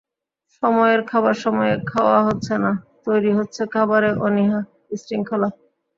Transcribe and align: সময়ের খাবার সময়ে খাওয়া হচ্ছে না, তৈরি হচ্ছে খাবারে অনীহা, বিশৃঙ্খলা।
সময়ের 0.63 1.01
খাবার 1.03 1.35
সময়ে 1.43 1.73
খাওয়া 1.91 2.19
হচ্ছে 2.27 2.53
না, 2.57 2.71
তৈরি 3.05 3.31
হচ্ছে 3.37 3.61
খাবারে 3.73 4.09
অনীহা, 4.25 4.59
বিশৃঙ্খলা। 4.87 5.49